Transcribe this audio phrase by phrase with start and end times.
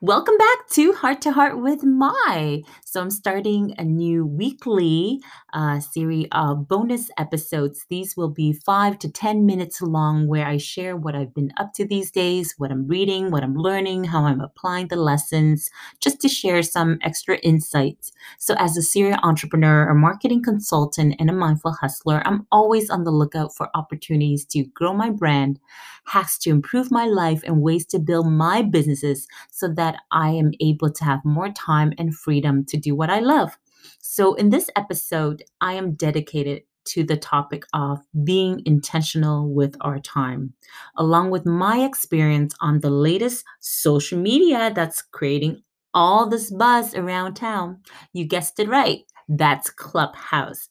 [0.00, 2.62] Welcome back to Heart to Heart with Mai.
[2.84, 5.22] So, I'm starting a new weekly
[5.54, 7.86] uh, series of bonus episodes.
[7.88, 11.72] These will be five to 10 minutes long, where I share what I've been up
[11.74, 15.70] to these days, what I'm reading, what I'm learning, how I'm applying the lessons,
[16.00, 18.12] just to share some extra insights.
[18.38, 23.04] So, as a serial entrepreneur, a marketing consultant, and a mindful hustler, I'm always on
[23.04, 25.60] the lookout for opportunities to grow my brand,
[26.06, 30.52] hacks to improve my life, and ways to build my businesses so that I am
[30.60, 33.58] able to have more time and freedom to do what I love.
[34.00, 39.98] So, in this episode, I am dedicated to the topic of being intentional with our
[40.00, 40.54] time,
[40.96, 45.62] along with my experience on the latest social media that's creating
[45.94, 47.80] all this buzz around town.
[48.12, 50.68] You guessed it right, that's Clubhouse.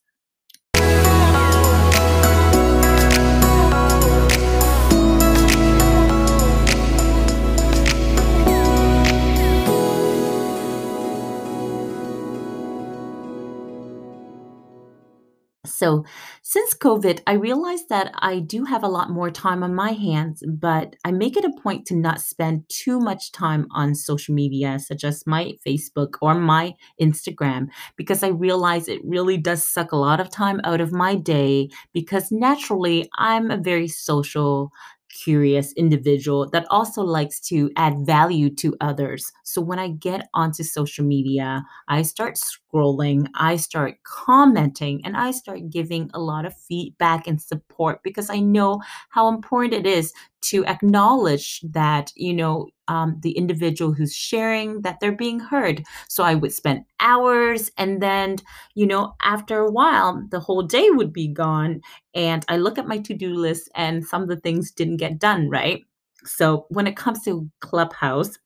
[15.83, 16.05] So,
[16.41, 20.41] since COVID, I realized that I do have a lot more time on my hands,
[20.47, 24.79] but I make it a point to not spend too much time on social media,
[24.79, 27.67] such as my Facebook or my Instagram,
[27.97, 31.67] because I realize it really does suck a lot of time out of my day.
[31.91, 34.71] Because naturally, I'm a very social
[35.09, 39.31] curious individual that also likes to add value to others.
[39.43, 42.37] So when I get onto social media, I start
[42.73, 48.29] scrolling, I start commenting, and I start giving a lot of feedback and support because
[48.29, 54.13] I know how important it is to acknowledge that, you know, um, the individual who's
[54.15, 55.83] sharing that they're being heard.
[56.09, 58.37] So I would spend hours and then,
[58.75, 61.81] you know, after a while, the whole day would be gone.
[62.13, 65.19] And I look at my to do list and some of the things didn't get
[65.19, 65.83] done, right?
[66.25, 68.37] So when it comes to Clubhouse,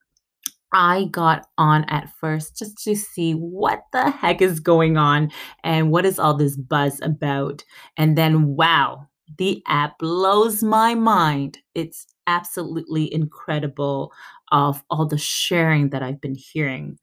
[0.74, 5.32] I got on at first just to see what the heck is going on
[5.64, 7.64] and what is all this buzz about.
[7.96, 9.08] And then, wow,
[9.38, 11.60] the app blows my mind.
[11.74, 14.12] It's absolutely incredible
[14.52, 16.98] of all the sharing that I've been hearing.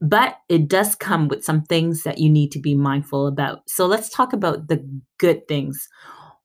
[0.00, 3.60] But it does come with some things that you need to be mindful about.
[3.66, 4.86] So let's talk about the
[5.18, 5.88] good things.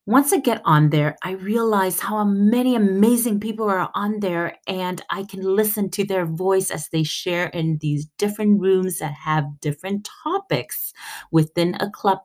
[0.08, 5.02] Once I get on there, I realize how many amazing people are on there, and
[5.10, 9.60] I can listen to their voice as they share in these different rooms that have
[9.62, 10.92] different topics
[11.32, 12.20] within a club.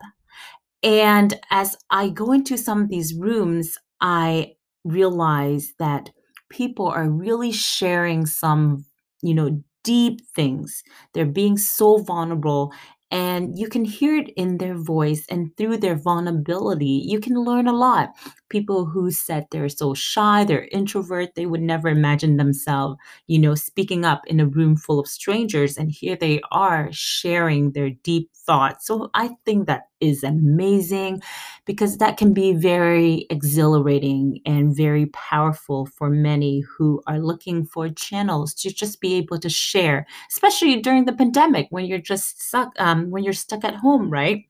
[0.82, 4.54] And as I go into some of these rooms, I
[4.84, 6.10] realize that
[6.50, 8.86] people are really sharing some,
[9.22, 10.82] you know, deep things.
[11.14, 12.72] They're being so vulnerable
[13.10, 17.66] and you can hear it in their voice and through their vulnerability you can learn
[17.68, 18.10] a lot.
[18.48, 22.96] People who said they're so shy they're introvert they would never imagine themselves
[23.26, 27.72] you know speaking up in a room full of strangers and here they are sharing
[27.72, 28.86] their deep thoughts.
[28.86, 31.22] So i think that is amazing
[31.64, 37.88] because that can be very exhilarating and very powerful for many who are looking for
[37.88, 42.72] channels to just be able to share especially during the pandemic when you're just stuck
[42.78, 44.46] um, when you're stuck at home right?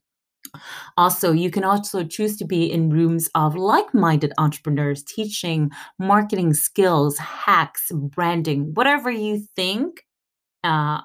[0.96, 6.54] Also, you can also choose to be in rooms of like minded entrepreneurs teaching marketing
[6.54, 10.04] skills, hacks, branding, whatever you think
[10.64, 11.00] uh,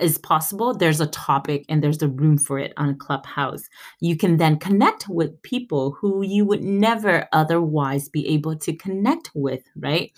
[0.00, 0.74] is possible.
[0.74, 3.64] There's a topic and there's a room for it on Clubhouse.
[4.00, 9.30] You can then connect with people who you would never otherwise be able to connect
[9.34, 10.12] with, right?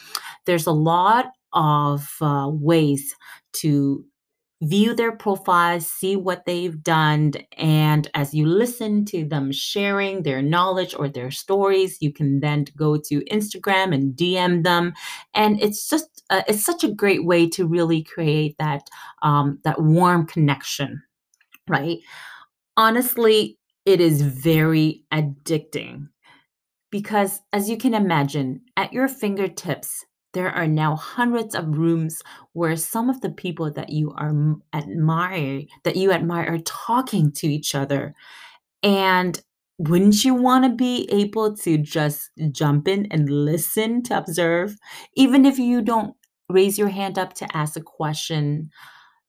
[0.47, 3.15] There's a lot of uh, ways
[3.55, 4.05] to
[4.65, 7.33] view their profiles, see what they've done.
[7.57, 12.67] And as you listen to them sharing their knowledge or their stories, you can then
[12.77, 14.95] go to Instagram and DM them.
[15.35, 18.89] And it's just, uh, it's such a great way to really create that,
[19.23, 21.03] um, that warm connection,
[21.69, 21.99] right?
[22.77, 26.09] Honestly, it is very addicting
[26.91, 32.23] because as you can imagine, at your fingertips, there are now hundreds of rooms
[32.53, 34.35] where some of the people that you are
[34.75, 38.15] admire that you admire are talking to each other.
[38.83, 39.41] And
[39.79, 44.77] wouldn't you want to be able to just jump in and listen to observe?
[45.15, 46.15] Even if you don't
[46.49, 48.71] raise your hand up to ask a question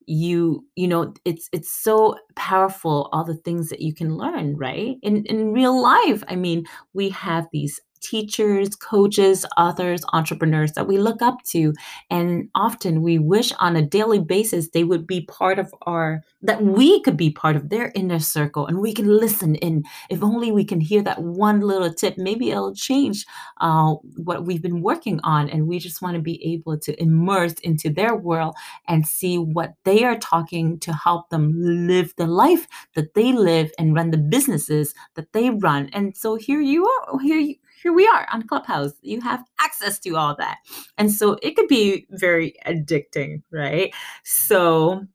[0.06, 4.96] you you know it's it's so powerful all the things that you can learn right?
[5.02, 6.64] In in real life i mean
[6.94, 11.72] we have these teachers, coaches, authors, entrepreneurs that we look up to.
[12.10, 16.62] And often we wish on a daily basis they would be part of our, that
[16.62, 19.84] we could be part of their inner circle and we can listen in.
[20.10, 23.26] If only we can hear that one little tip, maybe it'll change
[23.60, 25.48] uh, what we've been working on.
[25.50, 28.54] And we just want to be able to immerse into their world
[28.88, 33.70] and see what they are talking to help them live the life that they live
[33.78, 35.88] and run the businesses that they run.
[35.92, 38.92] And so here you are, here you, here we are on Clubhouse.
[39.02, 40.58] You have access to all that.
[40.98, 43.94] And so it could be very addicting, right?
[44.24, 45.06] So,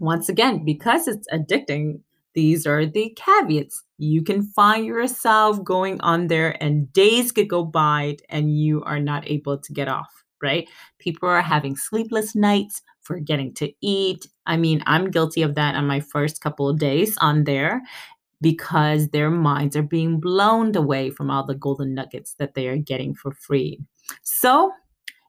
[0.00, 2.00] once again, because it's addicting,
[2.34, 3.82] these are the caveats.
[3.98, 9.00] You can find yourself going on there, and days could go by and you are
[9.00, 10.68] not able to get off, right?
[10.98, 14.26] People are having sleepless nights, forgetting to eat.
[14.46, 17.82] I mean, I'm guilty of that on my first couple of days on there
[18.42, 22.78] because their minds are being blown away from all the golden nuggets that they are
[22.78, 23.80] getting for free.
[24.24, 24.72] So,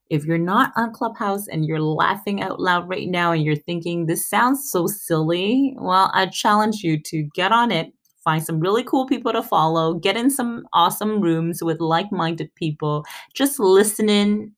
[0.09, 4.05] if you're not on Clubhouse and you're laughing out loud right now and you're thinking,
[4.07, 7.93] this sounds so silly, well, I challenge you to get on it,
[8.23, 12.53] find some really cool people to follow, get in some awesome rooms with like minded
[12.55, 14.53] people, just listen in,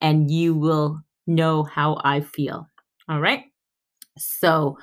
[0.00, 2.68] and you will know how I feel.
[3.08, 3.44] All right.
[4.18, 4.78] So,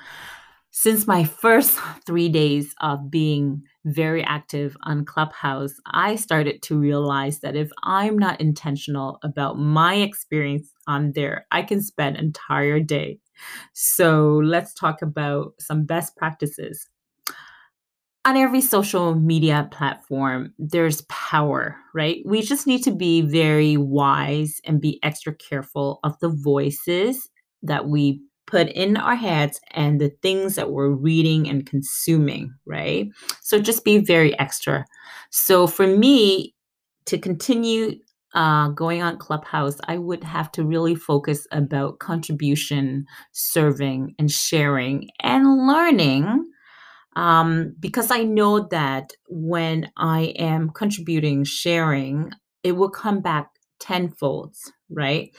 [0.72, 7.40] since my first three days of being very active on Clubhouse, I started to realize
[7.40, 13.20] that if I'm not intentional about my experience on there, I can spend entire day.
[13.74, 16.88] So let's talk about some best practices.
[18.24, 22.22] On every social media platform, there's power, right?
[22.24, 27.28] We just need to be very wise and be extra careful of the voices
[27.64, 28.22] that we
[28.52, 33.08] put in our heads and the things that we're reading and consuming, right?
[33.42, 34.86] So just be very extra.
[35.30, 36.54] So for me,
[37.06, 37.94] to continue
[38.34, 45.10] uh, going on Clubhouse, I would have to really focus about contribution, serving, and sharing
[45.20, 46.50] and learning.
[47.16, 52.32] Um, because I know that when I am contributing, sharing,
[52.64, 53.50] it will come back
[53.80, 54.56] tenfold,
[54.90, 55.30] right?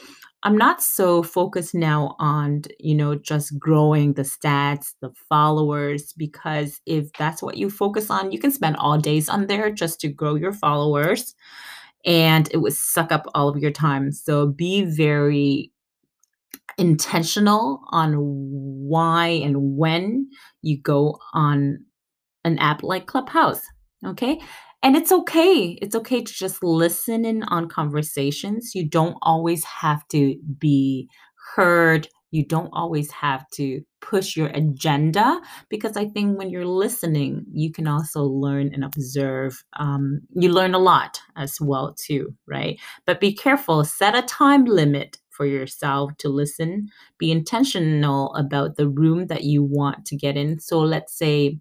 [0.44, 6.81] I'm not so focused now on, you know, just growing the stats, the followers, because
[6.86, 10.10] if that's what you focus on, you can spend all days on there just to
[10.10, 11.36] grow your followers
[12.06, 14.12] and it would suck up all of your time.
[14.12, 15.72] So be very
[16.78, 20.30] intentional on why and when
[20.62, 21.86] you go on
[22.45, 23.62] an app like Clubhouse.
[24.06, 24.42] Okay.
[24.83, 25.80] And it's okay.
[25.81, 28.75] It's okay to just listen in on conversations.
[28.75, 31.09] You don't always have to be
[31.56, 32.07] heard.
[32.31, 35.39] You don't always have to push your agenda
[35.69, 39.63] because I think when you're listening, you can also learn and observe.
[39.80, 42.77] Um, you learn a lot as well too, right?
[43.06, 43.85] But be careful.
[43.85, 46.89] Set a time limit for yourself to listen.
[47.19, 50.59] Be intentional about the room that you want to get in.
[50.59, 51.59] So let's say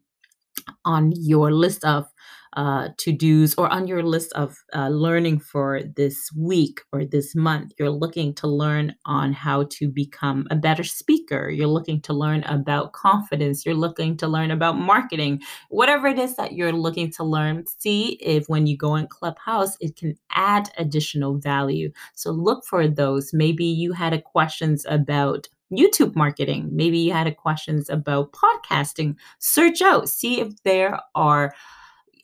[0.85, 2.07] on your list of
[2.55, 7.35] uh, to dos or on your list of uh, learning for this week or this
[7.35, 7.73] month.
[7.79, 11.51] You're looking to learn on how to become a better speaker.
[11.51, 13.65] You're looking to learn about confidence.
[13.65, 15.41] You're looking to learn about marketing.
[15.71, 19.77] Whatever it is that you're looking to learn, see if when you go in Clubhouse,
[19.81, 21.91] it can add additional value.
[22.15, 23.33] So look for those.
[23.33, 26.69] Maybe you had a questions about YouTube marketing.
[26.73, 29.17] Maybe you had a questions about podcasting.
[29.39, 31.55] Search out, see if there are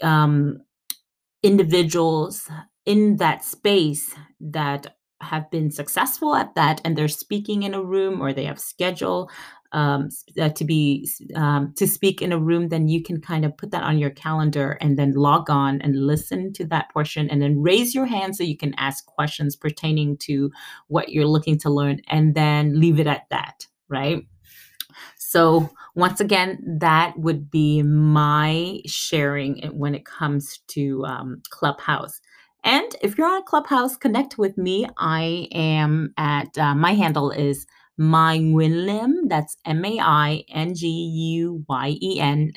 [0.02, 0.60] um,
[1.42, 2.48] individuals
[2.84, 8.20] in that space that have been successful at that and they're speaking in a room
[8.20, 9.28] or they have schedule
[9.72, 10.08] um,
[10.40, 13.70] uh, to be um, to speak in a room then you can kind of put
[13.70, 17.60] that on your calendar and then log on and listen to that portion and then
[17.60, 20.50] raise your hand so you can ask questions pertaining to
[20.86, 24.24] what you're looking to learn and then leave it at that right
[25.28, 32.20] so, once again, that would be my sharing when it comes to um, Clubhouse.
[32.64, 34.86] And if you're on Clubhouse, connect with me.
[34.98, 37.66] I am at uh, my handle is
[37.98, 39.28] Mai Nguyen Lim.
[39.28, 42.52] That's M A I N G U Y E N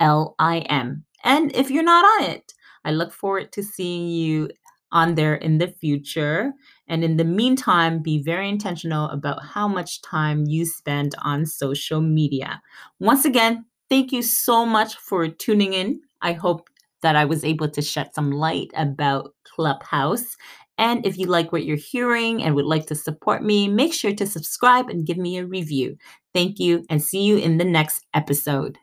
[0.00, 1.04] L I M.
[1.24, 4.50] And if you're not on it, I look forward to seeing you
[4.92, 6.52] on there in the future.
[6.88, 12.00] And in the meantime, be very intentional about how much time you spend on social
[12.00, 12.60] media.
[13.00, 16.00] Once again, thank you so much for tuning in.
[16.22, 16.68] I hope
[17.02, 20.36] that I was able to shed some light about Clubhouse.
[20.78, 24.14] And if you like what you're hearing and would like to support me, make sure
[24.14, 25.96] to subscribe and give me a review.
[26.34, 28.78] Thank you and see you in the next episode.